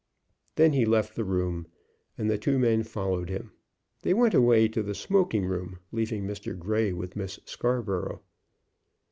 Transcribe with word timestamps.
Then 0.55 0.73
he 0.73 0.83
left 0.83 1.15
the 1.15 1.23
room, 1.23 1.67
and 2.17 2.27
the 2.27 2.39
two 2.39 2.57
men 2.57 2.81
followed 2.81 3.29
him. 3.29 3.51
They 4.01 4.15
went 4.15 4.33
away 4.33 4.67
to 4.67 4.81
the 4.81 4.95
smoking 4.95 5.45
room, 5.45 5.77
leaving 5.91 6.25
Mr. 6.25 6.57
Grey 6.57 6.91
with 6.91 7.15
Miss 7.15 7.39
Scarborough. 7.45 8.23